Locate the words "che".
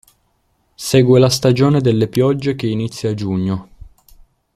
2.55-2.65